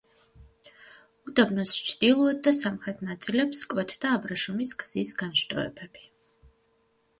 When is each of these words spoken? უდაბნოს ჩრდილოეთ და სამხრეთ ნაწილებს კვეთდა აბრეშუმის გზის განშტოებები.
უდაბნოს 1.31 1.73
ჩრდილოეთ 1.89 2.39
და 2.47 2.55
სამხრეთ 2.61 3.05
ნაწილებს 3.09 3.63
კვეთდა 3.75 4.15
აბრეშუმის 4.21 4.75
გზის 4.83 5.15
განშტოებები. 5.23 6.07